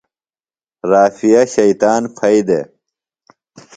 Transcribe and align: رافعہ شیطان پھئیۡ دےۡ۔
رافعہ 0.91 1.41
شیطان 1.55 2.01
پھئیۡ 2.17 2.43
دےۡ۔ 2.47 2.65